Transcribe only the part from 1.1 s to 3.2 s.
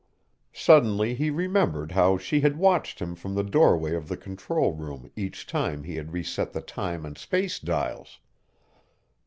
he remembered how she had watched him